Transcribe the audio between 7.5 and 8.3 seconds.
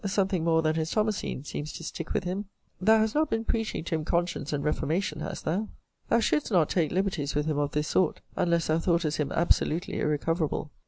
of this sort,